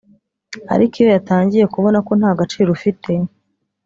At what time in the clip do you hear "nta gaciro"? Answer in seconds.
2.19-2.69